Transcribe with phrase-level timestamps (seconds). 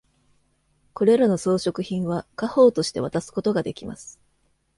[0.95, 4.19] これらの装飾品は家宝として渡すことができます。